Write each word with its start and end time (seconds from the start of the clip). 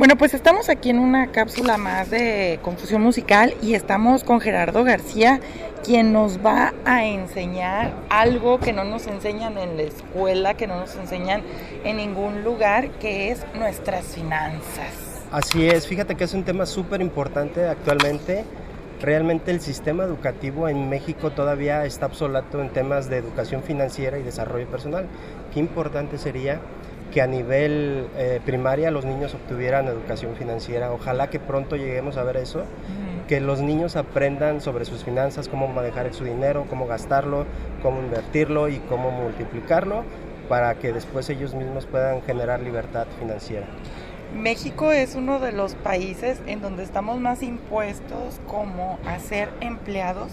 Bueno, 0.00 0.16
pues 0.16 0.32
estamos 0.32 0.70
aquí 0.70 0.88
en 0.88 0.98
una 0.98 1.30
cápsula 1.30 1.76
más 1.76 2.08
de 2.08 2.58
confusión 2.62 3.02
musical 3.02 3.54
y 3.60 3.74
estamos 3.74 4.24
con 4.24 4.40
Gerardo 4.40 4.82
García, 4.82 5.40
quien 5.84 6.10
nos 6.10 6.38
va 6.38 6.72
a 6.86 7.04
enseñar 7.04 7.92
algo 8.08 8.60
que 8.60 8.72
no 8.72 8.84
nos 8.84 9.06
enseñan 9.06 9.58
en 9.58 9.76
la 9.76 9.82
escuela, 9.82 10.54
que 10.54 10.66
no 10.66 10.80
nos 10.80 10.96
enseñan 10.96 11.42
en 11.84 11.98
ningún 11.98 12.44
lugar, 12.44 12.88
que 12.92 13.30
es 13.30 13.44
nuestras 13.54 14.06
finanzas. 14.06 15.20
Así 15.30 15.68
es, 15.68 15.86
fíjate 15.86 16.14
que 16.14 16.24
es 16.24 16.32
un 16.32 16.44
tema 16.44 16.64
súper 16.64 17.02
importante 17.02 17.66
actualmente. 17.66 18.46
Realmente 19.02 19.50
el 19.50 19.60
sistema 19.60 20.04
educativo 20.04 20.66
en 20.70 20.88
México 20.88 21.30
todavía 21.32 21.84
está 21.84 22.06
obsoleto 22.06 22.62
en 22.62 22.70
temas 22.70 23.10
de 23.10 23.18
educación 23.18 23.62
financiera 23.62 24.18
y 24.18 24.22
desarrollo 24.22 24.66
personal. 24.66 25.04
Qué 25.52 25.60
importante 25.60 26.16
sería 26.16 26.58
que 27.12 27.20
a 27.20 27.26
nivel 27.26 28.06
eh, 28.16 28.40
primaria 28.44 28.90
los 28.90 29.04
niños 29.04 29.34
obtuvieran 29.34 29.86
educación 29.88 30.36
financiera. 30.36 30.92
Ojalá 30.92 31.28
que 31.28 31.40
pronto 31.40 31.76
lleguemos 31.76 32.16
a 32.16 32.24
ver 32.24 32.36
eso, 32.36 32.64
que 33.28 33.40
los 33.40 33.60
niños 33.60 33.96
aprendan 33.96 34.60
sobre 34.60 34.84
sus 34.84 35.04
finanzas, 35.04 35.48
cómo 35.48 35.68
manejar 35.68 36.12
su 36.12 36.24
dinero, 36.24 36.66
cómo 36.68 36.86
gastarlo, 36.86 37.46
cómo 37.82 38.00
invertirlo 38.00 38.68
y 38.68 38.78
cómo 38.78 39.10
multiplicarlo 39.10 40.04
para 40.48 40.74
que 40.74 40.92
después 40.92 41.30
ellos 41.30 41.54
mismos 41.54 41.86
puedan 41.86 42.22
generar 42.22 42.60
libertad 42.60 43.06
financiera. 43.18 43.66
México 44.34 44.92
es 44.92 45.16
uno 45.16 45.40
de 45.40 45.52
los 45.52 45.74
países 45.74 46.40
en 46.46 46.60
donde 46.60 46.82
estamos 46.82 47.18
más 47.20 47.42
impuestos 47.42 48.40
como 48.46 48.98
a 49.06 49.18
ser 49.18 49.50
empleados 49.60 50.32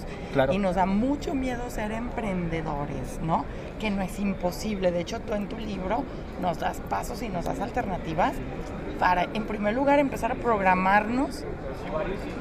y 0.52 0.60
nos 0.60 0.76
da 0.76 0.86
mucho 0.86 1.34
miedo 1.34 1.70
ser 1.70 1.92
emprendedores, 1.92 3.20
¿no? 3.24 3.46
Que 3.80 3.90
no 3.90 4.02
es 4.02 4.20
imposible. 4.20 4.92
De 4.92 5.02
hecho, 5.02 5.20
tú 5.22 5.34
en 5.34 5.48
tu 5.48 5.58
libro 5.58 6.04
nos 6.42 6.60
das 6.60 6.80
pasos 6.90 7.22
y 7.24 7.30
nos 7.30 7.46
das 7.46 7.60
alternativas 7.60 8.34
para, 9.00 9.24
en 9.24 9.46
primer 9.46 9.74
lugar, 9.74 10.00
empezar 10.00 10.32
a 10.32 10.36
programarnos 10.36 11.44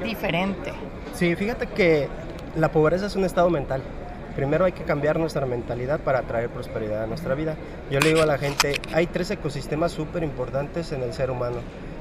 diferente. 0.05 0.73
Sí, 1.15 1.35
fíjate 1.37 1.67
que 1.67 2.09
la 2.55 2.71
pobreza 2.71 3.07
es 3.07 3.17
un 3.17 3.25
estado 3.25 3.51
mental 3.51 3.83
primero 4.37 4.67
hay 4.67 4.73
que 4.73 4.85
cambiar 4.85 5.19
nuestra 5.19 5.47
mentalidad 5.47 5.99
para 6.01 6.23
traer 6.23 6.51
prosperidad 6.51 7.03
a 7.03 7.07
nuestra 7.07 7.35
vida. 7.35 7.57
Yo 7.91 7.99
le 7.99 8.11
digo 8.11 8.23
a 8.23 8.27
la 8.27 8.37
gente, 8.37 8.75
hay 8.93 9.07
tres 9.07 9.31
ecosistemas 9.31 9.91
súper 9.91 10.23
importantes 10.23 10.93
en 10.93 11.03
el 11.03 11.15
ser 11.15 11.31
humano. 11.31 11.57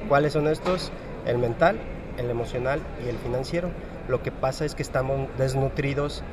¿Cuáles 0.09 0.33
son 0.33 0.47
estos? 0.47 0.91
El 1.25 1.37
mental, 1.37 1.79
el 2.17 2.29
emocional 2.29 2.81
y 3.03 3.09
el 3.09 3.17
financiero. 3.17 3.71
Lo 4.09 4.21
que 4.21 4.31
pasa 4.31 4.65
es 4.65 4.75
que 4.75 4.83
estamos 4.83 5.29
desnutridos 5.37 6.23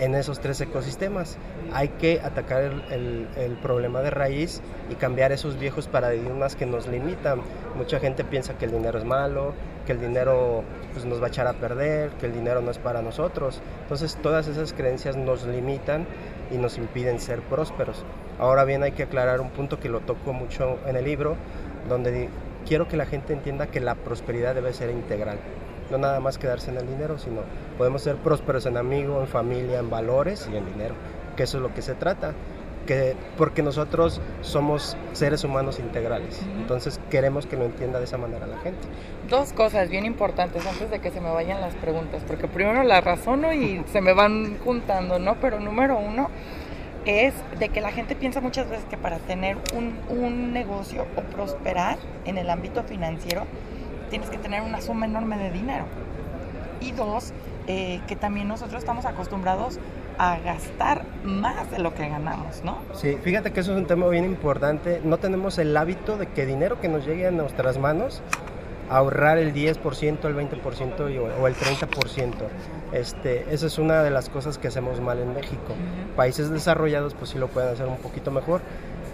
en 0.00 0.14
esos 0.14 0.40
tres 0.40 0.60
ecosistemas. 0.60 1.36
Hay 1.72 1.88
que 1.88 2.20
atacar 2.20 2.62
el, 2.90 3.58
problema 3.62 4.00
de 4.00 4.10
raíz 4.10 4.60
y 4.90 4.94
cambiar 4.94 5.30
esos 5.30 5.58
viejos 5.58 5.86
paradigmas 5.86 6.56
que 6.56 6.66
nos 6.66 6.88
limitan. 6.88 7.42
Mucha 7.76 8.00
gente 8.00 8.24
piensa 8.24 8.54
que 8.54 8.64
el 8.64 8.72
dinero 8.72 8.98
es 8.98 9.04
malo, 9.04 9.52
que 9.86 9.92
el 9.92 10.00
dinero 10.00 10.64
pues, 10.92 11.04
nos 11.04 11.20
va 11.20 11.26
a 11.26 11.28
echar 11.28 11.46
a 11.46 11.52
perder, 11.52 12.10
que 12.12 12.26
el 12.26 12.32
dinero 12.32 12.62
no 12.62 12.70
es 12.70 12.78
para 12.78 13.02
nosotros. 13.02 13.60
Entonces 13.82 14.16
todas 14.22 14.48
esas 14.48 14.72
creencias 14.72 15.16
nos 15.16 15.46
limitan 15.46 16.06
y 16.50 16.56
nos 16.56 16.78
impiden 16.78 17.20
ser 17.20 17.40
prósperos. 17.42 18.04
Ahora 18.38 18.64
bien, 18.64 18.82
hay 18.82 18.92
que 18.92 19.02
aclarar 19.02 19.40
un 19.40 19.50
punto 19.50 19.78
que 19.78 19.90
lo 19.90 20.00
toco 20.00 20.32
mucho 20.32 20.78
en 20.86 20.96
el 20.96 21.04
libro, 21.04 21.36
donde 21.88 22.30
quiero 22.66 22.88
que 22.88 22.96
la 22.96 23.04
gente 23.04 23.34
entienda 23.34 23.66
que 23.66 23.80
la 23.80 23.94
prosperidad 23.94 24.54
debe 24.54 24.72
ser 24.72 24.90
integral 24.90 25.38
no 25.90 25.98
nada 25.98 26.20
más 26.20 26.38
quedarse 26.38 26.70
en 26.70 26.78
el 26.78 26.86
dinero, 26.86 27.18
sino 27.18 27.42
podemos 27.78 28.02
ser 28.02 28.16
prósperos 28.16 28.66
en 28.66 28.76
amigos, 28.76 29.20
en 29.20 29.28
familia, 29.28 29.78
en 29.78 29.90
valores 29.90 30.48
y 30.52 30.56
en 30.56 30.66
dinero, 30.66 30.94
que 31.36 31.44
eso 31.44 31.58
es 31.58 31.62
lo 31.62 31.74
que 31.74 31.82
se 31.82 31.94
trata. 31.94 32.34
Que, 32.86 33.14
porque 33.36 33.62
nosotros 33.62 34.20
somos 34.40 34.96
seres 35.12 35.44
humanos 35.44 35.78
integrales. 35.78 36.40
Entonces 36.56 36.98
queremos 37.08 37.46
que 37.46 37.56
lo 37.56 37.64
entienda 37.66 37.98
de 37.98 38.06
esa 38.06 38.16
manera 38.16 38.46
la 38.46 38.58
gente. 38.58 38.80
Dos 39.28 39.52
cosas 39.52 39.90
bien 39.90 40.06
importantes 40.06 40.66
antes 40.66 40.90
de 40.90 40.98
que 40.98 41.10
se 41.10 41.20
me 41.20 41.30
vayan 41.30 41.60
las 41.60 41.74
preguntas, 41.74 42.24
porque 42.26 42.48
primero 42.48 42.82
las 42.82 43.04
razono 43.04 43.52
y 43.52 43.84
se 43.92 44.00
me 44.00 44.12
van 44.12 44.58
juntando, 44.58 45.18
¿no? 45.18 45.36
Pero 45.40 45.60
número 45.60 45.98
uno 45.98 46.30
es 47.04 47.34
de 47.58 47.68
que 47.68 47.80
la 47.80 47.92
gente 47.92 48.14
piensa 48.16 48.40
muchas 48.40 48.68
veces 48.68 48.84
que 48.86 48.96
para 48.96 49.18
tener 49.18 49.56
un, 49.74 49.94
un 50.08 50.52
negocio 50.52 51.06
o 51.16 51.20
prosperar 51.22 51.98
en 52.24 52.38
el 52.38 52.50
ámbito 52.50 52.82
financiero, 52.82 53.44
tienes 54.10 54.28
que 54.28 54.36
tener 54.36 54.62
una 54.62 54.80
suma 54.82 55.06
enorme 55.06 55.38
de 55.38 55.50
dinero. 55.50 55.86
Y 56.80 56.92
dos, 56.92 57.32
eh, 57.66 58.00
que 58.06 58.16
también 58.16 58.48
nosotros 58.48 58.80
estamos 58.80 59.06
acostumbrados 59.06 59.78
a 60.18 60.38
gastar 60.40 61.06
más 61.24 61.70
de 61.70 61.78
lo 61.78 61.94
que 61.94 62.06
ganamos, 62.06 62.62
¿no? 62.62 62.78
Sí, 62.92 63.16
fíjate 63.22 63.52
que 63.52 63.60
eso 63.60 63.72
es 63.72 63.78
un 63.78 63.86
tema 63.86 64.06
bien 64.08 64.26
importante. 64.26 65.00
No 65.02 65.16
tenemos 65.16 65.56
el 65.58 65.74
hábito 65.74 66.18
de 66.18 66.26
que 66.26 66.44
dinero 66.44 66.78
que 66.78 66.88
nos 66.88 67.06
llegue 67.06 67.26
a 67.26 67.30
nuestras 67.30 67.78
manos, 67.78 68.22
ahorrar 68.90 69.38
el 69.38 69.54
10%, 69.54 70.24
el 70.24 70.36
20% 70.36 71.00
o 71.40 71.46
el 71.46 71.54
30%. 71.54 72.34
Este, 72.92 73.46
esa 73.54 73.66
es 73.66 73.78
una 73.78 74.02
de 74.02 74.10
las 74.10 74.28
cosas 74.28 74.58
que 74.58 74.68
hacemos 74.68 75.00
mal 75.00 75.20
en 75.20 75.32
México. 75.32 75.74
Países 76.16 76.50
desarrollados 76.50 77.14
pues 77.14 77.30
sí 77.30 77.38
lo 77.38 77.48
pueden 77.48 77.70
hacer 77.70 77.86
un 77.86 77.98
poquito 77.98 78.30
mejor 78.30 78.60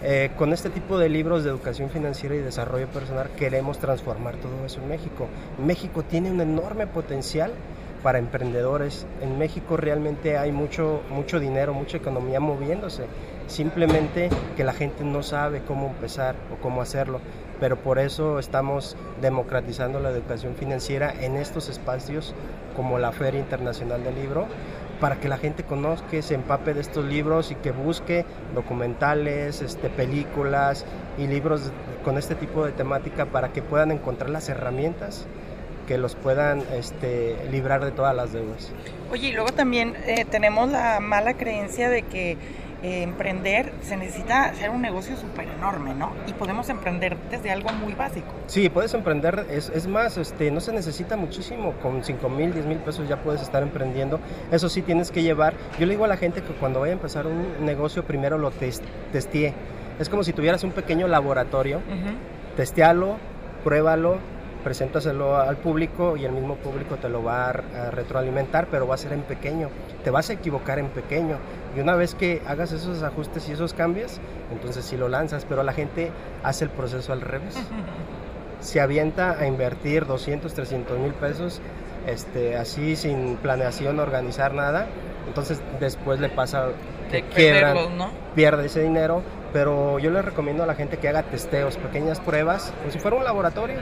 eh, 0.09 0.31
con 0.37 0.53
este 0.53 0.71
tipo 0.71 0.99
de 0.99 1.09
libros 1.09 1.43
de 1.43 1.51
educación 1.51 1.91
financiera 1.91 2.37
y 2.37 2.39
desarrollo 2.39 2.87
personal 2.87 3.29
queremos 3.37 3.81
transformar 3.81 4.37
todo 4.37 4.65
eso 4.65 4.81
en 4.81 4.89
México. 4.89 5.27
México 5.59 6.05
tiene 6.05 6.31
un 6.31 6.41
enorme 6.41 6.87
potencial 6.87 7.51
para 8.05 8.21
emprendedores. 8.21 9.05
En 9.21 9.37
México 9.37 9.77
realmente 9.77 10.39
hay 10.39 10.53
mucho, 10.53 11.03
mucho 11.11 11.41
dinero, 11.41 11.75
mucha 11.75 11.97
economía 11.97 12.39
moviéndose. 12.39 13.07
Simplemente 13.49 14.31
que 14.57 14.63
la 14.63 14.75
gente 14.75 15.03
no 15.03 15.25
sabe 15.25 15.63
cómo 15.67 15.89
empezar 15.89 16.37
o 16.53 16.63
cómo 16.63 16.83
hacerlo. 16.83 17.21
Pero 17.59 17.77
por 17.77 17.99
eso 17.99 18.39
estamos 18.39 18.97
democratizando 19.21 19.99
la 19.99 20.11
educación 20.11 20.55
financiera 20.55 21.13
en 21.21 21.35
estos 21.35 21.69
espacios 21.69 22.33
como 22.77 23.01
la 23.01 23.11
Feria 23.11 23.41
Internacional 23.41 24.05
del 24.05 24.15
Libro, 24.15 24.47
para 25.01 25.17
que 25.17 25.29
la 25.29 25.39
gente 25.39 25.63
conozca, 25.63 26.21
se 26.23 26.35
empape 26.35 26.75
de 26.75 26.81
estos 26.81 27.05
libros 27.05 27.51
y 27.51 27.55
que 27.55 27.71
busque 27.71 28.25
documentales, 28.55 29.63
este, 29.63 29.89
películas 29.89 30.85
y 31.19 31.27
libros 31.27 31.71
con 32.05 32.19
este 32.19 32.35
tipo 32.35 32.65
de 32.65 32.73
temática 32.73 33.27
para 33.27 33.53
que 33.53 33.63
puedan 33.63 33.91
encontrar 33.91 34.31
las 34.31 34.49
herramientas 34.49 35.27
que 35.87 35.99
los 35.99 36.17
puedan 36.17 36.63
este, 36.73 37.37
librar 37.51 37.85
de 37.85 37.93
todas 37.93 38.15
las 38.15 38.33
deudas. 38.33 38.73
Oye, 39.11 39.29
y 39.29 39.33
luego 39.33 39.53
también 39.53 39.95
eh, 40.07 40.25
tenemos 40.25 40.71
la 40.71 40.99
mala 41.01 41.35
creencia 41.35 41.89
de 41.89 42.03
que 42.03 42.37
eh, 42.87 43.03
emprender 43.03 43.73
se 43.83 43.97
necesita 43.97 44.45
hacer 44.45 44.71
un 44.71 44.81
negocio 44.81 45.17
súper 45.17 45.49
enorme, 45.49 45.93
¿no? 45.93 46.13
Y 46.29 46.33
podemos 46.35 46.69
emprender 46.69 47.17
desde 47.33 47.51
algo 47.51 47.71
muy 47.73 47.95
básico. 47.95 48.29
Sí, 48.47 48.69
puedes 48.69 48.95
emprender, 48.95 49.45
es, 49.51 49.71
es 49.71 49.89
más, 49.89 50.17
este, 50.19 50.53
no 50.53 50.61
se 50.61 50.73
necesita 50.73 51.17
muchísimo, 51.17 51.73
con 51.83 52.05
5 52.05 52.29
mil, 52.29 52.53
10 52.53 52.67
mil 52.67 52.79
pesos 52.79 53.09
ya 53.09 53.17
puedes 53.17 53.43
estar 53.43 53.65
emprendiendo. 53.65 54.21
Eso 54.53 54.69
sí, 54.69 54.83
tienes 54.83 55.11
que 55.11 55.25
llevar, 55.25 55.55
yo 55.81 55.87
le 55.87 55.95
digo 55.95 56.05
a 56.05 56.09
la 56.09 56.17
gente 56.17 56.43
que 56.43 56.53
cuando 56.53 56.79
vaya 56.79 56.93
a 56.93 56.97
empezar 56.97 57.27
un 57.27 57.65
negocio, 57.67 58.05
primero 58.05 58.39
lo 58.39 58.53
test, 58.53 58.85
testee. 59.11 59.53
Es 59.99 60.09
como 60.09 60.23
si 60.23 60.33
tuvieras 60.33 60.63
un 60.63 60.71
pequeño 60.71 61.09
laboratorio, 61.09 61.79
uh 61.79 62.37
testealo, 62.57 63.19
pruébalo, 63.65 64.19
preséntaselo 64.67 65.37
al 65.37 65.59
público 65.59 66.17
y 66.17 66.25
el 66.25 66.33
mismo 66.33 66.57
público 66.57 66.97
te 66.97 67.09
lo 67.09 67.23
va 67.23 67.51
a, 67.51 67.53
retroalimentar, 67.93 68.67
pero 68.69 68.85
va 68.89 68.97
a 68.97 68.99
ser 68.99 69.13
en 69.13 69.23
pequeño. 69.23 69.69
Te 70.03 70.11
vas 70.11 70.29
a 70.29 70.33
equivocar 70.33 70.81
en 70.81 70.89
pequeño. 70.89 71.37
Y 71.77 71.79
una 71.79 71.95
vez 71.95 72.17
que 72.17 72.43
hagas 72.49 72.73
esos 72.73 73.05
ajustes 73.05 73.49
y 73.49 73.53
esos 73.53 73.75
cambios, 73.75 74.19
entonces 74.51 74.85
sí 74.85 74.97
lo 74.97 75.09
lanzas, 75.09 75.45
pero 75.49 75.63
la 75.63 75.73
gente 75.73 76.11
hace 76.43 76.65
el 76.65 76.71
proceso 76.71 77.13
al 77.13 77.21
revés. 77.21 77.55
Se 78.61 78.81
avienta 78.81 79.39
a 79.39 79.47
invertir 79.47 80.05
200, 80.05 80.53
300 80.53 80.99
mil 80.99 81.13
pesos, 81.13 81.61
este, 82.09 82.57
así 82.57 82.97
sin 82.97 83.37
planeación, 83.37 84.01
organizar 84.01 84.53
nada. 84.53 84.89
Entonces 85.29 85.61
después 85.79 86.19
le 86.19 86.29
pasa 86.29 86.71
que 87.13 87.23
quiebran, 87.23 87.97
¿no? 87.97 88.11
pierde 88.35 88.67
ese 88.67 88.83
dinero, 88.83 89.23
pero 89.53 90.01
yo 90.01 90.11
le 90.11 90.23
recomiendo 90.23 90.65
a 90.65 90.67
la 90.67 90.75
gente 90.75 90.97
que 90.97 91.09
haga 91.09 91.23
testeos, 91.23 91.77
pequeñas 91.77 92.19
pruebas, 92.19 92.73
como 92.81 92.91
si 92.91 92.99
fuera 92.99 93.17
un 93.17 93.23
laboratorio 93.23 93.79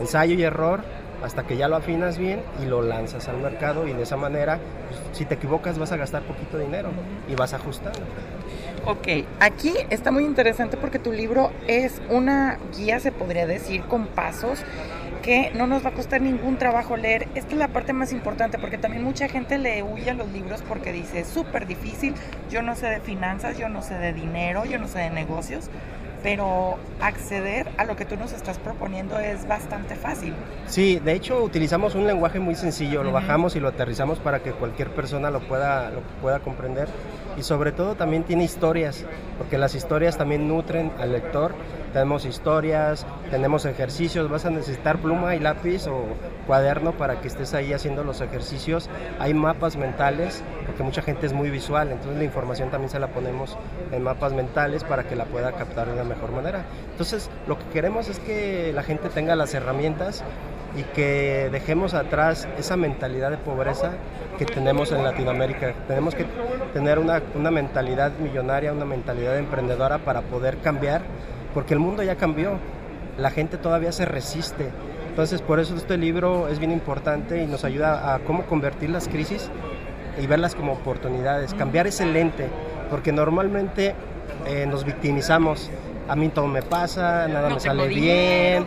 ensayo 0.00 0.34
y 0.34 0.42
error 0.42 0.82
hasta 1.22 1.44
que 1.44 1.56
ya 1.56 1.68
lo 1.68 1.76
afinas 1.76 2.18
bien 2.18 2.40
y 2.62 2.66
lo 2.66 2.82
lanzas 2.82 3.28
al 3.28 3.38
mercado 3.38 3.86
y 3.86 3.92
de 3.92 4.02
esa 4.02 4.16
manera, 4.16 4.58
pues, 4.88 5.00
si 5.16 5.24
te 5.24 5.34
equivocas 5.34 5.78
vas 5.78 5.92
a 5.92 5.96
gastar 5.96 6.22
poquito 6.22 6.58
dinero 6.58 6.90
y 7.28 7.34
vas 7.34 7.54
ajustando. 7.54 8.00
Ok, 8.84 9.06
aquí 9.38 9.72
está 9.90 10.10
muy 10.10 10.24
interesante 10.24 10.76
porque 10.76 10.98
tu 10.98 11.12
libro 11.12 11.52
es 11.68 12.02
una 12.10 12.58
guía, 12.76 12.98
se 12.98 13.12
podría 13.12 13.46
decir, 13.46 13.82
con 13.82 14.08
pasos 14.08 14.64
que 15.22 15.52
no 15.54 15.68
nos 15.68 15.84
va 15.84 15.90
a 15.90 15.92
costar 15.92 16.20
ningún 16.20 16.58
trabajo 16.58 16.96
leer. 16.96 17.28
Esta 17.36 17.52
es 17.52 17.58
la 17.58 17.68
parte 17.68 17.92
más 17.92 18.12
importante 18.12 18.58
porque 18.58 18.78
también 18.78 19.04
mucha 19.04 19.28
gente 19.28 19.56
le 19.56 19.84
huye 19.84 20.10
a 20.10 20.14
los 20.14 20.28
libros 20.32 20.62
porque 20.68 20.92
dice, 20.92 21.20
es 21.20 21.28
súper 21.28 21.68
difícil, 21.68 22.14
yo 22.50 22.62
no 22.62 22.74
sé 22.74 22.88
de 22.88 23.00
finanzas, 23.00 23.56
yo 23.56 23.68
no 23.68 23.82
sé 23.82 23.94
de 23.94 24.12
dinero, 24.12 24.64
yo 24.64 24.80
no 24.80 24.88
sé 24.88 24.98
de 24.98 25.10
negocios 25.10 25.70
pero 26.22 26.76
acceder 27.00 27.68
a 27.76 27.84
lo 27.84 27.96
que 27.96 28.04
tú 28.04 28.16
nos 28.16 28.32
estás 28.32 28.58
proponiendo 28.58 29.18
es 29.18 29.46
bastante 29.46 29.96
fácil. 29.96 30.34
Sí, 30.66 31.00
de 31.04 31.12
hecho 31.12 31.42
utilizamos 31.42 31.94
un 31.94 32.06
lenguaje 32.06 32.38
muy 32.38 32.54
sencillo, 32.54 33.02
lo 33.02 33.12
bajamos 33.12 33.56
y 33.56 33.60
lo 33.60 33.68
aterrizamos 33.68 34.18
para 34.18 34.40
que 34.40 34.52
cualquier 34.52 34.90
persona 34.90 35.30
lo 35.30 35.40
pueda, 35.40 35.90
lo 35.90 36.00
pueda 36.20 36.38
comprender. 36.40 36.88
Y 37.36 37.42
sobre 37.42 37.72
todo 37.72 37.94
también 37.94 38.24
tiene 38.24 38.44
historias, 38.44 39.04
porque 39.38 39.58
las 39.58 39.74
historias 39.74 40.18
también 40.18 40.46
nutren 40.48 40.92
al 40.98 41.12
lector 41.12 41.54
tenemos 41.92 42.24
historias, 42.24 43.06
tenemos 43.30 43.64
ejercicios, 43.64 44.30
vas 44.30 44.44
a 44.46 44.50
necesitar 44.50 44.98
pluma 44.98 45.34
y 45.34 45.38
lápiz 45.38 45.86
o 45.86 46.04
cuaderno 46.46 46.92
para 46.92 47.20
que 47.20 47.28
estés 47.28 47.54
ahí 47.54 47.72
haciendo 47.72 48.02
los 48.02 48.20
ejercicios. 48.20 48.88
Hay 49.18 49.34
mapas 49.34 49.76
mentales, 49.76 50.42
porque 50.66 50.82
mucha 50.82 51.02
gente 51.02 51.26
es 51.26 51.32
muy 51.32 51.50
visual, 51.50 51.90
entonces 51.90 52.16
la 52.16 52.24
información 52.24 52.70
también 52.70 52.90
se 52.90 52.98
la 52.98 53.08
ponemos 53.08 53.56
en 53.90 54.02
mapas 54.02 54.32
mentales 54.32 54.84
para 54.84 55.04
que 55.04 55.16
la 55.16 55.26
pueda 55.26 55.52
captar 55.52 55.88
de 55.88 55.96
la 55.96 56.04
mejor 56.04 56.32
manera. 56.32 56.64
Entonces, 56.90 57.30
lo 57.46 57.58
que 57.58 57.64
queremos 57.66 58.08
es 58.08 58.18
que 58.18 58.72
la 58.74 58.82
gente 58.82 59.08
tenga 59.08 59.36
las 59.36 59.54
herramientas 59.54 60.24
y 60.76 60.82
que 60.94 61.50
dejemos 61.52 61.92
atrás 61.92 62.48
esa 62.58 62.76
mentalidad 62.76 63.30
de 63.30 63.36
pobreza 63.36 63.92
que 64.38 64.46
tenemos 64.46 64.90
en 64.92 65.04
Latinoamérica. 65.04 65.74
Tenemos 65.86 66.14
que 66.14 66.24
tener 66.72 66.98
una, 66.98 67.20
una 67.34 67.50
mentalidad 67.50 68.12
millonaria, 68.12 68.72
una 68.72 68.86
mentalidad 68.86 69.36
emprendedora 69.36 69.98
para 69.98 70.22
poder 70.22 70.58
cambiar 70.58 71.02
porque 71.54 71.74
el 71.74 71.80
mundo 71.80 72.02
ya 72.02 72.16
cambió, 72.16 72.58
la 73.18 73.30
gente 73.30 73.56
todavía 73.56 73.92
se 73.92 74.04
resiste. 74.04 74.70
Entonces, 75.08 75.42
por 75.42 75.60
eso 75.60 75.76
este 75.76 75.98
libro 75.98 76.48
es 76.48 76.58
bien 76.58 76.72
importante 76.72 77.42
y 77.42 77.46
nos 77.46 77.64
ayuda 77.64 78.14
a 78.14 78.20
cómo 78.20 78.44
convertir 78.44 78.90
las 78.90 79.08
crisis 79.08 79.50
y 80.20 80.26
verlas 80.26 80.54
como 80.54 80.72
oportunidades, 80.72 81.54
cambiar 81.54 81.86
ese 81.86 82.06
lente, 82.06 82.48
porque 82.90 83.12
normalmente 83.12 83.94
eh, 84.46 84.66
nos 84.66 84.84
victimizamos. 84.84 85.70
A 86.08 86.16
mí 86.16 86.28
todo 86.30 86.46
me 86.46 86.62
pasa, 86.62 87.28
nada 87.28 87.50
me 87.50 87.60
sale 87.60 87.86
bien, 87.88 88.64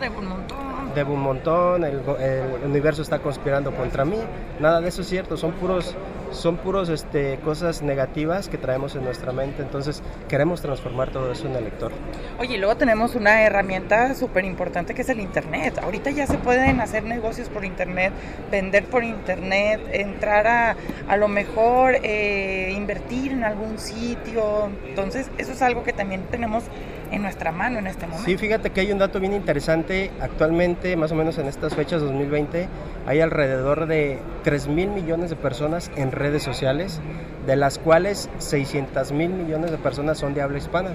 debo 0.94 1.14
un 1.14 1.20
montón, 1.20 1.84
el, 1.84 2.00
el 2.18 2.64
universo 2.64 3.02
está 3.02 3.18
conspirando 3.18 3.72
contra 3.72 4.04
mí. 4.04 4.18
Nada 4.60 4.80
de 4.80 4.88
eso 4.88 5.02
es 5.02 5.08
cierto, 5.08 5.36
son 5.36 5.52
puros 5.52 5.94
son 6.30 6.56
puros 6.56 6.88
este, 6.88 7.38
cosas 7.38 7.82
negativas 7.82 8.48
que 8.48 8.58
traemos 8.58 8.94
en 8.96 9.04
nuestra 9.04 9.32
mente, 9.32 9.62
entonces 9.62 10.02
queremos 10.28 10.60
transformar 10.60 11.10
todo 11.10 11.32
eso 11.32 11.46
en 11.46 11.56
el 11.56 11.64
lector. 11.64 11.92
Oye, 12.38 12.56
y 12.56 12.58
luego 12.58 12.76
tenemos 12.76 13.14
una 13.14 13.42
herramienta 13.42 14.14
súper 14.14 14.44
importante 14.44 14.94
que 14.94 15.02
es 15.02 15.08
el 15.08 15.20
Internet. 15.20 15.78
Ahorita 15.82 16.10
ya 16.10 16.26
se 16.26 16.38
pueden 16.38 16.80
hacer 16.80 17.04
negocios 17.04 17.48
por 17.48 17.64
Internet, 17.64 18.12
vender 18.50 18.84
por 18.86 19.04
Internet, 19.04 19.80
entrar 19.92 20.46
a 20.46 20.76
a 21.08 21.16
lo 21.16 21.28
mejor 21.28 21.96
eh, 22.02 22.72
invertir 22.76 23.32
en 23.32 23.44
algún 23.44 23.78
sitio. 23.78 24.70
Entonces, 24.86 25.30
eso 25.38 25.52
es 25.52 25.62
algo 25.62 25.84
que 25.84 25.92
también 25.92 26.22
tenemos 26.30 26.64
en 27.10 27.22
nuestra 27.22 27.52
mano 27.52 27.78
en 27.78 27.86
este 27.86 28.06
momento. 28.06 28.24
Sí, 28.24 28.36
fíjate 28.36 28.70
que 28.70 28.80
hay 28.80 28.92
un 28.92 28.98
dato 28.98 29.20
bien 29.20 29.32
interesante. 29.32 30.10
Actualmente, 30.20 30.96
más 30.96 31.12
o 31.12 31.14
menos 31.14 31.38
en 31.38 31.46
estas 31.46 31.74
fechas 31.74 32.00
2020, 32.00 32.68
hay 33.06 33.20
alrededor 33.20 33.86
de 33.86 34.18
3 34.44 34.68
mil 34.68 34.88
millones 34.88 35.30
de 35.30 35.36
personas 35.36 35.90
en 35.96 36.12
redes 36.12 36.42
sociales, 36.42 37.00
de 37.46 37.56
las 37.56 37.78
cuales 37.78 38.28
600 38.38 39.12
mil 39.12 39.30
millones 39.30 39.70
de 39.70 39.78
personas 39.78 40.18
son 40.18 40.34
de 40.34 40.42
habla 40.42 40.58
hispana. 40.58 40.90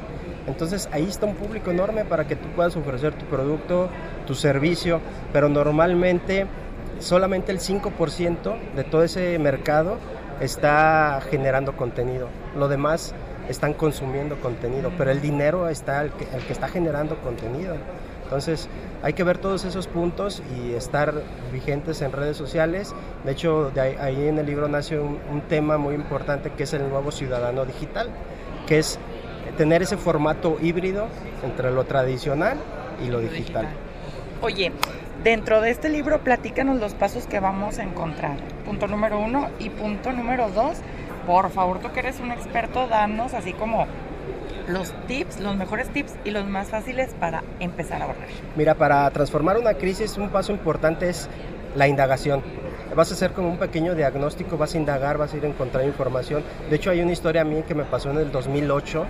Entonces 0.48 0.90
ahí 0.92 1.08
está 1.08 1.26
un 1.26 1.36
público 1.36 1.72
enorme 1.72 2.06
para 2.06 2.26
que 2.28 2.36
tú 2.36 2.48
puedas 2.56 2.76
ofrecer 2.76 3.14
tu 3.14 3.26
producto, 3.26 3.90
tu 4.26 4.36
servicio, 4.36 5.00
pero 5.32 5.50
normalmente 5.50 6.48
solamente 7.00 7.52
el 7.52 7.60
5% 7.60 8.56
de 8.76 8.84
todo 8.84 9.04
ese 9.04 9.38
mercado 9.40 9.98
está 10.40 11.22
generando 11.30 11.76
contenido. 11.76 12.28
Lo 12.58 12.68
demás 12.68 13.14
están 13.50 13.74
consumiendo 13.74 14.40
contenido, 14.40 14.92
pero 14.98 15.12
el 15.12 15.22
dinero 15.22 15.68
está 15.70 16.02
el 16.02 16.12
que, 16.12 16.26
está 16.50 16.68
generando 16.68 17.18
contenido. 17.18 17.76
Entonces 18.24 18.70
hay 19.04 19.14
que 19.14 19.24
ver 19.24 19.38
todos 19.40 19.66
esos 19.66 19.88
puntos 19.88 20.42
y 20.56 20.74
estar 20.74 21.14
vigentes 21.52 22.02
en 22.02 22.12
redes 22.14 22.38
sociales. 22.38 22.96
De 23.26 23.34
hecho, 23.34 23.72
ahí, 23.76 24.28
en 24.28 24.40
el 24.40 24.46
libro 24.46 24.68
nace 24.68 24.98
un, 24.98 25.20
un, 25.32 25.42
tema 25.42 25.78
muy 25.78 25.96
importante 25.96 26.52
que 26.52 26.64
es 26.64 26.74
el 26.74 26.90
nuevo 26.90 27.12
ciudadano 27.12 27.66
digital, 27.66 28.10
que 28.68 28.80
es 28.80 29.00
tener 29.58 29.82
ese 29.82 29.98
formato 29.98 30.58
híbrido 30.62 31.08
entre 31.44 31.72
lo 31.72 31.84
tradicional 31.84 32.58
y 33.06 33.10
lo 33.10 33.20
digital. 33.20 33.68
Oye, 34.42 34.72
dentro 35.24 35.62
de 35.62 35.72
este 35.72 35.90
libro 35.90 36.20
platícanos 36.20 36.80
los 36.80 36.94
pasos 36.94 37.28
que 37.28 37.40
vamos 37.40 37.80
a 37.80 37.84
encontrar. 37.84 38.38
Punto 38.66 38.88
número 38.88 39.20
uno 39.20 39.50
y 39.60 39.70
punto 39.70 40.12
número 40.14 40.50
dos 40.50 40.78
por 41.32 41.50
favor, 41.50 41.80
tú 41.80 41.90
que 41.94 42.02
eres 42.02 42.20
un 42.20 42.30
experto, 42.30 42.88
danos 42.88 43.34
así 43.34 43.54
como 43.54 43.88
los 44.68 44.92
tips, 45.08 45.40
los 45.40 45.56
mejores 45.56 45.88
tips 45.88 46.12
y 46.26 46.32
los 46.32 46.46
más 46.46 46.68
fáciles 46.68 47.16
para 47.22 47.42
empezar 47.62 48.02
a 48.02 48.06
ahorrar. 48.06 48.28
Mira, 48.58 48.76
para 48.76 49.10
transformar 49.12 49.58
una 49.58 49.76
crisis, 49.76 50.18
un 50.18 50.28
paso 50.28 50.52
importante 50.52 51.08
es 51.08 51.30
la 51.78 51.88
indagación. 51.88 52.44
Vas 52.98 53.12
a 53.12 53.14
hacer 53.14 53.32
como 53.32 53.48
un 53.50 53.58
pequeño 53.58 53.96
diagnóstico, 53.96 54.58
vas 54.58 54.76
a 54.76 54.78
indagar, 54.78 55.18
vas 55.18 55.34
a 55.34 55.38
ir 55.38 55.46
a 55.46 55.48
encontrar 55.48 55.86
información. 55.86 56.44
De 56.70 56.76
hecho, 56.76 56.90
hay 56.90 57.00
una 57.00 57.14
historia 57.14 57.44
a 57.44 57.46
mí 57.46 57.64
que 57.66 57.76
me 57.76 57.86
pasó 57.86 58.12
en 58.12 58.18
el 58.18 58.30
2008, 58.30 59.06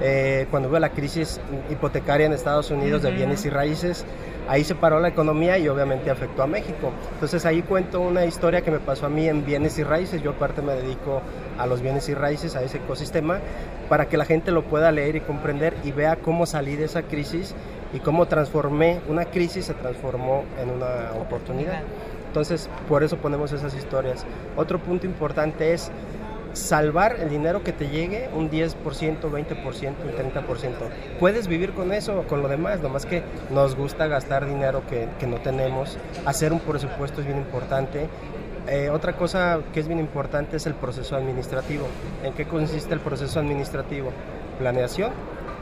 eh, 0.00 0.46
cuando 0.50 0.70
hubo 0.70 0.78
la 0.78 0.88
crisis 0.88 1.38
hipotecaria 1.68 2.24
en 2.24 2.32
Estados 2.32 2.70
Unidos 2.70 3.02
de 3.02 3.10
bienes 3.10 3.44
y 3.44 3.50
raíces 3.50 4.06
ahí 4.52 4.64
se 4.64 4.74
paró 4.74 5.00
la 5.00 5.08
economía 5.08 5.56
y 5.56 5.66
obviamente 5.66 6.10
afectó 6.10 6.42
a 6.42 6.46
México. 6.46 6.92
Entonces 7.14 7.46
ahí 7.46 7.62
cuento 7.62 8.02
una 8.02 8.26
historia 8.26 8.60
que 8.60 8.70
me 8.70 8.80
pasó 8.80 9.06
a 9.06 9.08
mí 9.08 9.26
en 9.26 9.46
bienes 9.46 9.78
y 9.78 9.82
raíces. 9.82 10.22
Yo 10.22 10.32
aparte 10.32 10.60
me 10.60 10.74
dedico 10.74 11.22
a 11.58 11.66
los 11.66 11.80
bienes 11.80 12.06
y 12.10 12.14
raíces, 12.14 12.54
a 12.54 12.62
ese 12.62 12.76
ecosistema, 12.76 13.40
para 13.88 14.08
que 14.08 14.18
la 14.18 14.26
gente 14.26 14.50
lo 14.50 14.64
pueda 14.64 14.92
leer 14.92 15.16
y 15.16 15.20
comprender 15.20 15.74
y 15.84 15.92
vea 15.92 16.16
cómo 16.16 16.44
salí 16.44 16.76
de 16.76 16.84
esa 16.84 17.02
crisis 17.04 17.54
y 17.94 18.00
cómo 18.00 18.26
transformé 18.28 19.00
una 19.08 19.24
crisis, 19.24 19.64
se 19.64 19.74
transformó 19.74 20.44
en 20.60 20.68
una 20.68 21.18
oportunidad. 21.18 21.80
Entonces, 22.26 22.68
por 22.90 23.02
eso 23.02 23.16
ponemos 23.16 23.52
esas 23.52 23.74
historias. 23.74 24.26
Otro 24.56 24.78
punto 24.78 25.06
importante 25.06 25.72
es 25.72 25.90
salvar 26.52 27.16
el 27.20 27.30
dinero 27.30 27.62
que 27.62 27.72
te 27.72 27.88
llegue 27.88 28.28
un 28.34 28.50
10%, 28.50 28.74
20%, 28.76 29.22
un 29.22 29.32
30%. 29.32 30.72
Puedes 31.18 31.48
vivir 31.48 31.72
con 31.72 31.92
eso 31.92 32.20
o 32.20 32.22
con 32.24 32.42
lo 32.42 32.48
demás, 32.48 32.80
nomás 32.80 33.06
que 33.06 33.22
nos 33.50 33.76
gusta 33.76 34.06
gastar 34.06 34.46
dinero 34.46 34.82
que, 34.88 35.08
que 35.18 35.26
no 35.26 35.38
tenemos. 35.38 35.98
Hacer 36.26 36.52
un 36.52 36.60
presupuesto 36.60 37.20
es 37.20 37.26
bien 37.26 37.38
importante. 37.38 38.08
Eh, 38.68 38.90
otra 38.90 39.14
cosa 39.14 39.60
que 39.72 39.80
es 39.80 39.88
bien 39.88 39.98
importante 39.98 40.56
es 40.56 40.66
el 40.66 40.74
proceso 40.74 41.16
administrativo. 41.16 41.86
¿En 42.22 42.32
qué 42.32 42.46
consiste 42.46 42.94
el 42.94 43.00
proceso 43.00 43.40
administrativo? 43.40 44.12
Planeación, 44.58 45.10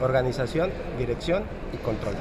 organización, 0.01 0.69
dirección 0.97 1.43
y 1.73 1.77
control. 1.77 2.13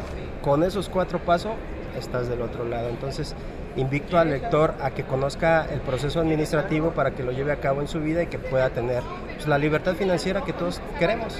Con 0.42 0.62
esos 0.62 0.88
cuatro 0.88 1.18
pasos 1.18 1.52
estás 1.98 2.28
del 2.28 2.40
otro 2.40 2.64
lado. 2.64 2.88
Entonces, 2.88 3.34
invito 3.76 4.18
al 4.18 4.30
lector 4.30 4.74
a 4.80 4.90
que 4.90 5.04
conozca 5.04 5.66
el 5.70 5.80
proceso 5.80 6.20
administrativo 6.20 6.90
para 6.90 7.12
que 7.12 7.22
lo 7.22 7.32
lleve 7.32 7.52
a 7.52 7.56
cabo 7.56 7.80
en 7.80 7.88
su 7.88 8.00
vida 8.00 8.22
y 8.22 8.26
que 8.26 8.38
pueda 8.38 8.70
tener 8.70 9.02
pues, 9.34 9.46
la 9.46 9.58
libertad 9.58 9.94
financiera 9.94 10.42
que 10.42 10.52
todos 10.52 10.80
queremos. 10.98 11.38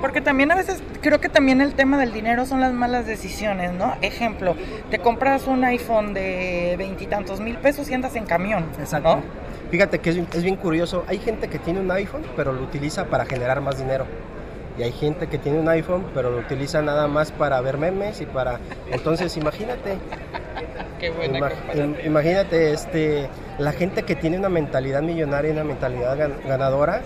Porque 0.00 0.20
también 0.20 0.52
a 0.52 0.54
veces 0.54 0.82
creo 1.00 1.20
que 1.20 1.28
también 1.28 1.60
el 1.60 1.74
tema 1.74 1.98
del 1.98 2.12
dinero 2.12 2.46
son 2.46 2.60
las 2.60 2.72
malas 2.72 3.06
decisiones, 3.06 3.72
¿no? 3.72 3.96
Ejemplo, 4.02 4.54
te 4.90 4.98
compras 4.98 5.46
un 5.46 5.64
iPhone 5.64 6.12
de 6.12 6.74
veintitantos 6.76 7.40
mil 7.40 7.56
pesos 7.56 7.88
y 7.90 7.94
andas 7.94 8.14
en 8.16 8.26
camión. 8.26 8.66
Exacto. 8.78 9.22
Fíjate 9.70 10.00
que 10.00 10.10
es, 10.10 10.16
es 10.16 10.42
bien 10.42 10.56
curioso. 10.56 11.04
Hay 11.08 11.18
gente 11.18 11.48
que 11.48 11.58
tiene 11.58 11.80
un 11.80 11.90
iPhone, 11.90 12.22
pero 12.36 12.52
lo 12.52 12.62
utiliza 12.62 13.06
para 13.06 13.24
generar 13.24 13.60
más 13.60 13.78
dinero 13.78 14.06
y 14.78 14.82
hay 14.82 14.92
gente 14.92 15.28
que 15.28 15.38
tiene 15.38 15.60
un 15.60 15.68
iPhone 15.68 16.04
pero 16.14 16.30
lo 16.30 16.38
utiliza 16.38 16.82
nada 16.82 17.06
más 17.06 17.30
para 17.32 17.60
ver 17.60 17.78
memes 17.78 18.20
y 18.20 18.26
para 18.26 18.58
entonces 18.90 19.36
imagínate 19.36 19.98
imagínate 22.04 22.72
este 22.72 23.28
la 23.58 23.72
gente 23.72 24.02
que 24.02 24.16
tiene 24.16 24.38
una 24.38 24.48
mentalidad 24.48 25.02
millonaria 25.02 25.50
y 25.50 25.52
una 25.52 25.64
mentalidad 25.64 26.16
ganadora 26.46 27.02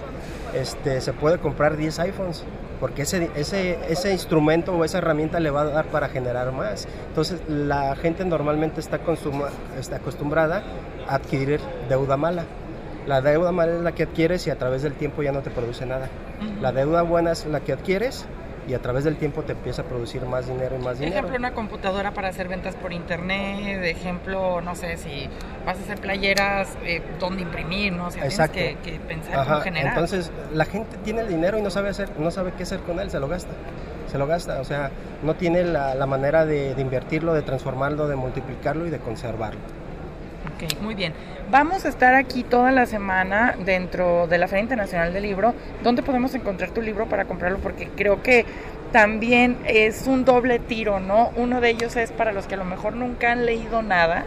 este 0.55 1.01
se 1.01 1.13
puede 1.13 1.39
comprar 1.39 1.77
10 1.77 1.99
iPhones 2.01 2.45
porque 2.81 3.03
ese, 3.03 3.31
ese, 3.35 3.79
ese 3.89 4.13
instrumento 4.13 4.73
o 4.73 4.85
esa 4.85 4.99
herramienta 4.99 5.41
le 5.41 5.51
va 5.51 5.63
a 5.63 5.65
dar 5.65 5.87
para 5.87 6.09
generar 6.09 6.53
más. 6.53 6.87
Entonces 7.09 7.41
la 7.49 7.97
gente 7.97 8.25
normalmente 8.25 8.81
está, 8.81 9.01
está 9.79 9.97
acostumbrada 9.97 10.63
a 11.09 11.17
adquirir 11.17 11.61
deuda 11.89 12.17
mala. 12.17 12.45
La 13.07 13.21
deuda 13.21 13.53
mala 13.53 13.73
es 13.73 13.81
la 13.81 13.93
que 13.93 14.05
adquieres 14.05 14.47
y 14.47 14.51
a 14.51 14.59
través 14.59 14.83
del 14.83 14.93
tiempo 14.93 15.23
ya 15.23 15.33
no 15.33 15.41
te 15.41 15.51
produce 15.51 15.87
nada. 15.87 16.09
La 16.61 16.73
deuda 16.73 17.03
buena 17.03 17.33
es 17.33 17.47
la 17.47 17.61
que 17.61 17.73
adquieres 17.73 18.27
y 18.69 18.75
a 18.75 18.81
través 18.81 19.05
del 19.05 19.17
tiempo 19.17 19.43
te 19.43 19.53
empieza 19.53 19.83
a 19.83 19.85
producir 19.87 20.25
más 20.27 20.47
dinero 20.47 20.77
y 20.79 20.85
más 20.85 20.99
dinero. 20.99 21.17
Ejemplo, 21.17 21.39
una 21.39 21.53
computadora 21.53 22.13
para 22.13 22.29
hacer 22.29 22.49
ventas 22.49 22.75
por 22.75 22.93
internet, 22.93 23.81
de 23.81 23.91
ejemplo, 23.91 24.61
no 24.61 24.75
sé, 24.75 24.99
si 24.99 25.29
vas 25.65 25.79
a 25.79 25.81
hacer 25.81 25.99
playeras, 25.99 26.77
eh, 26.85 27.03
dónde 27.19 27.43
imprimir, 27.43 27.95
¿no? 27.95 28.09
O 28.09 28.11
sea, 28.11 28.29
tienes 28.29 28.51
que, 28.51 29.01
pensar 29.09 29.47
cómo 29.47 29.61
generar. 29.61 29.95
Entonces, 29.95 30.31
la 30.53 30.67
gente 30.67 30.99
tiene 30.99 31.23
el 31.23 31.29
dinero 31.29 31.59
y 31.59 31.63
no 31.63 31.71
sabe 31.71 31.89
hacer, 31.89 32.11
no 32.19 32.31
sabe 32.31 32.53
qué 32.57 32.65
hacer 32.65 32.81
con 32.81 33.01
él, 33.01 33.11
se 33.11 33.19
lo 33.19 33.29
gasta. 33.29 33.53
Se 34.11 34.19
lo 34.19 34.27
gasta, 34.27 34.61
o 34.61 34.65
sea, 34.65 34.91
no 35.23 35.35
tiene 35.35 35.65
la, 35.65 35.95
la 35.95 36.07
manera 36.07 36.47
de, 36.47 36.75
de 36.75 36.81
invertirlo, 36.81 37.35
de 37.35 37.43
transformarlo, 37.43 38.09
de 38.09 38.17
multiplicarlo 38.17 38.87
y 38.87 38.91
de 38.91 38.99
conservarlo. 38.99 39.61
Ok, 40.47 40.81
muy 40.83 40.95
bien. 40.95 41.13
Vamos 41.51 41.85
a 41.85 41.89
estar 41.89 42.15
aquí 42.15 42.45
toda 42.45 42.71
la 42.71 42.87
semana 42.87 43.57
dentro 43.65 44.27
de 44.27 44.39
la 44.39 44.47
Feria 44.49 44.63
Internacional 44.63 45.13
del 45.13 45.25
Libro. 45.25 45.55
¿Dónde 45.83 46.03
podemos 46.03 46.35
encontrar 46.35 46.71
tu 46.71 46.81
libro 46.81 47.07
para 47.07 47.25
comprarlo? 47.25 47.59
Porque 47.59 47.89
creo 47.97 48.23
que 48.23 48.47
también 48.93 49.59
es 49.67 50.07
un 50.07 50.25
doble 50.25 50.59
tiro, 50.59 51.01
¿no? 51.01 51.31
Uno 51.37 51.61
de 51.61 51.71
ellos 51.71 51.97
es 51.97 52.13
para 52.13 52.33
los 52.33 52.47
que 52.47 52.55
a 52.55 52.59
lo 52.59 52.65
mejor 52.65 52.95
nunca 52.95 53.33
han 53.33 53.47
leído 53.47 53.83
nada. 53.83 54.27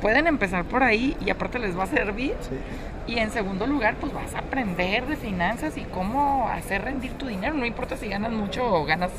Pueden 0.00 0.26
empezar 0.26 0.64
por 0.64 0.82
ahí 0.82 1.16
y 1.24 1.30
aparte 1.30 1.58
les 1.58 1.78
va 1.78 1.84
a 1.84 1.86
servir. 1.86 2.34
Y 3.06 3.18
en 3.18 3.30
segundo 3.30 3.66
lugar, 3.66 3.96
pues 4.00 4.12
vas 4.12 4.34
a 4.34 4.38
aprender 4.38 5.06
de 5.06 5.16
finanzas 5.16 5.76
y 5.76 5.82
cómo 5.82 6.48
hacer 6.48 6.82
rendir 6.82 7.12
tu 7.12 7.26
dinero. 7.26 7.54
No 7.54 7.66
importa 7.66 7.96
si 7.96 8.08
ganas 8.08 8.32
mucho 8.32 8.64
o 8.64 8.84
ganas 8.84 9.10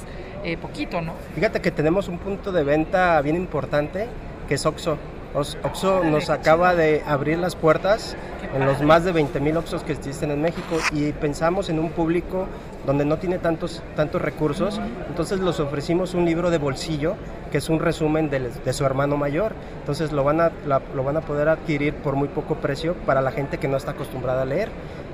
eh, 0.43 0.57
poquito, 0.57 1.01
¿no? 1.01 1.13
Fíjate 1.35 1.61
que 1.61 1.71
tenemos 1.71 2.07
un 2.07 2.17
punto 2.17 2.51
de 2.51 2.63
venta 2.63 3.21
bien 3.21 3.35
importante 3.35 4.07
que 4.47 4.55
es 4.55 4.65
Oxo. 4.65 4.97
Oxo 5.37 6.03
nos 6.03 6.31
acaba 6.31 6.73
de 6.73 7.03
abrir 7.05 7.37
las 7.37 7.55
puertas 7.55 8.17
en 8.55 8.65
los 8.65 8.81
más 8.81 9.03
de 9.03 9.11
20 9.11 9.39
mil 9.39 9.55
Oxos 9.57 9.83
que 9.83 9.91
existen 9.91 10.31
en 10.31 10.41
México 10.41 10.77
y 10.91 11.11
pensamos 11.11 11.69
en 11.69 11.77
un 11.77 11.91
público 11.91 12.47
donde 12.87 13.05
no 13.05 13.17
tiene 13.17 13.37
tantos, 13.37 13.83
tantos 13.95 14.19
recursos, 14.19 14.81
entonces 15.07 15.39
los 15.39 15.59
ofrecimos 15.59 16.15
un 16.15 16.25
libro 16.25 16.49
de 16.49 16.57
bolsillo 16.57 17.15
que 17.51 17.59
es 17.59 17.69
un 17.69 17.79
resumen 17.79 18.31
de, 18.31 18.49
de 18.49 18.73
su 18.73 18.83
hermano 18.83 19.15
mayor, 19.15 19.53
entonces 19.79 20.11
lo 20.11 20.23
van, 20.23 20.41
a, 20.41 20.51
lo 20.95 21.03
van 21.03 21.17
a 21.17 21.21
poder 21.21 21.49
adquirir 21.49 21.93
por 21.95 22.15
muy 22.15 22.29
poco 22.29 22.55
precio 22.55 22.95
para 23.05 23.21
la 23.21 23.31
gente 23.31 23.59
que 23.59 23.67
no 23.67 23.77
está 23.77 23.91
acostumbrada 23.91 24.41
a 24.41 24.45
leer 24.45 24.69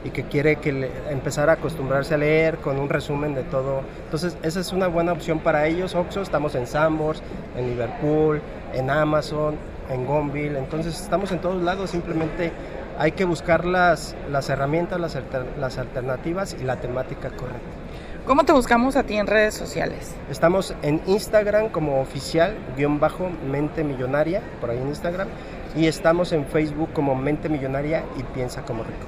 y 0.06 0.10
que 0.10 0.24
quiere 0.24 0.58
que 0.58 0.92
empezar 1.10 1.50
a 1.50 1.54
acostumbrarse 1.54 2.14
a 2.14 2.18
leer 2.18 2.58
con 2.58 2.80
un 2.80 2.90
resumen 2.90 3.34
de 3.34 3.44
todo. 3.44 3.82
Entonces, 4.04 4.38
esa 4.44 4.60
es 4.60 4.74
una 4.74 4.88
buena 4.88 5.14
opción 5.14 5.40
para 5.40 5.66
ellos. 5.66 5.96
Oxo, 5.96 6.22
estamos 6.22 6.56
en 6.56 6.68
Sambors, 6.68 7.24
en 7.58 7.68
Liverpool, 7.68 8.42
en 8.74 8.90
Amazon, 8.90 9.56
en 9.90 10.06
Gonville. 10.06 10.58
Entonces, 10.58 11.00
estamos 11.00 11.32
en 11.32 11.40
todos 11.40 11.62
lados. 11.62 11.90
Simplemente 11.92 12.52
hay 12.98 13.12
que 13.14 13.26
buscar 13.26 13.66
las, 13.66 14.16
las 14.32 14.50
herramientas, 14.50 15.00
las, 15.00 15.18
las 15.60 15.78
alternativas 15.78 16.56
y 16.60 16.64
la 16.64 16.78
temática 16.78 17.30
correcta. 17.30 17.84
¿Cómo 18.26 18.46
te 18.46 18.54
buscamos 18.54 18.96
a 18.96 19.04
ti 19.04 19.16
en 19.18 19.28
redes 19.28 19.54
sociales? 19.54 20.16
Estamos 20.32 20.74
en 20.82 21.02
Instagram 21.08 21.68
como 21.68 22.00
oficial, 22.00 22.56
guion 22.78 22.98
bajo, 22.98 23.30
mente 23.52 23.84
millonaria, 23.84 24.42
por 24.62 24.70
ahí 24.70 24.78
en 24.78 24.88
Instagram. 24.88 25.28
Y 25.76 25.88
estamos 25.88 26.32
en 26.32 26.46
Facebook 26.46 26.94
como 26.94 27.16
mente 27.16 27.50
millonaria 27.50 28.04
y 28.18 28.24
piensa 28.24 28.62
como 28.62 28.84
rico. 28.84 29.06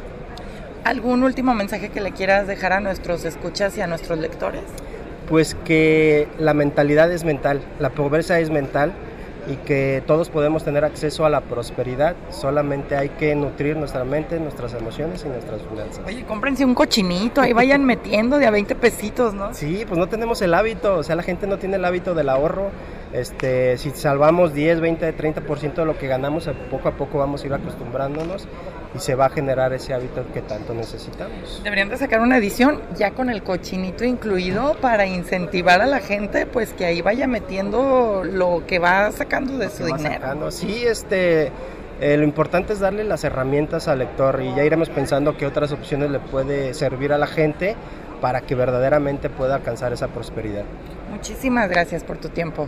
¿Algún 0.84 1.24
último 1.24 1.54
mensaje 1.54 1.90
que 1.90 2.02
le 2.02 2.12
quieras 2.12 2.46
dejar 2.46 2.74
a 2.74 2.82
nuestros 2.82 3.24
escuchas 3.24 3.78
y 3.78 3.82
a 3.82 3.88
nuestros 3.88 4.20
lectores? 4.20 4.64
Pues 5.30 5.56
que 5.56 6.28
la 6.38 6.54
mentalidad 6.54 7.12
es 7.12 7.24
mental, 7.24 7.62
la 7.80 7.92
pobreza 7.92 8.40
es 8.40 8.50
mental 8.50 8.92
y 9.48 9.56
que 9.58 10.04
todos 10.06 10.30
podemos 10.30 10.64
tener 10.64 10.84
acceso 10.84 11.26
a 11.26 11.30
la 11.30 11.42
prosperidad, 11.42 12.16
solamente 12.30 12.96
hay 12.96 13.10
que 13.10 13.36
nutrir 13.36 13.78
nuestra 13.78 14.04
mente, 14.04 14.40
nuestras 14.40 14.74
emociones 14.74 15.24
y 15.26 15.30
nuestras 15.30 15.62
finanzas. 15.62 16.04
Oye, 16.06 16.24
cómprense 16.26 16.66
un 16.66 16.74
cochinito, 16.74 17.42
ahí 17.42 17.54
vayan 17.54 17.86
metiendo 17.86 18.38
de 18.38 18.48
a 18.48 18.52
20 18.52 18.76
pesitos, 18.76 19.34
¿no? 19.34 19.54
Sí, 19.54 19.84
pues 19.88 20.00
no 20.00 20.08
tenemos 20.08 20.42
el 20.42 20.54
hábito, 20.54 20.96
o 20.96 21.04
sea, 21.04 21.16
la 21.16 21.24
gente 21.24 21.48
no 21.48 21.58
tiene 21.58 21.76
el 21.78 21.86
hábito 21.86 22.14
del 22.14 22.30
ahorro. 22.30 22.70
Este, 23.16 23.78
si 23.78 23.92
salvamos 23.92 24.54
10, 24.54 24.82
20, 24.82 25.16
30% 25.16 25.74
de 25.74 25.86
lo 25.86 25.98
que 25.98 26.08
ganamos, 26.08 26.50
poco 26.70 26.90
a 26.90 26.98
poco 26.98 27.18
vamos 27.18 27.44
a 27.44 27.48
ir 27.48 27.54
acostumbrándonos 27.54 28.46
y 28.94 29.00
se 29.00 29.16
va 29.16 29.28
a 29.28 29.30
generar 29.30 29.72
ese 29.72 29.94
hábito 29.94 30.26
que 30.34 30.42
tanto 30.42 30.74
necesitamos. 30.74 31.62
Deberían 31.64 31.88
de 31.88 31.98
sacar 31.98 32.20
una 32.20 32.38
edición 32.38 32.82
ya 32.98 33.12
con 33.12 33.30
el 33.30 33.42
cochinito 33.42 34.04
incluido 34.04 34.76
para 34.82 35.06
incentivar 35.06 35.82
a 35.82 35.86
la 35.86 36.00
gente 36.00 36.46
pues 36.46 36.74
que 36.74 36.86
ahí 36.86 37.02
vaya 37.02 37.26
metiendo 37.26 38.24
lo 38.26 38.64
que 38.68 38.80
va 38.80 39.10
sacando 39.14 39.58
de 39.58 39.70
su 39.70 39.86
dinero. 39.86 40.52
Sí, 40.52 40.84
este 40.86 41.54
eh, 42.02 42.18
lo 42.18 42.26
importante 42.26 42.74
es 42.74 42.82
darle 42.82 43.06
las 43.06 43.24
herramientas 43.24 43.88
al 43.88 44.00
lector 44.00 44.42
y 44.42 44.54
ya 44.56 44.66
iremos 44.66 44.90
pensando 44.90 45.38
qué 45.38 45.46
otras 45.46 45.72
opciones 45.72 46.12
le 46.12 46.20
puede 46.20 46.74
servir 46.74 47.14
a 47.14 47.18
la 47.18 47.28
gente 47.28 47.78
para 48.20 48.42
que 48.42 48.56
verdaderamente 48.56 49.30
pueda 49.30 49.56
alcanzar 49.56 49.94
esa 49.94 50.10
prosperidad. 50.10 50.66
Muchísimas 51.10 51.70
gracias 51.70 52.04
por 52.04 52.18
tu 52.18 52.28
tiempo. 52.28 52.68